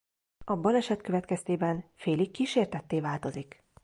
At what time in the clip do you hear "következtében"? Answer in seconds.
1.01-1.83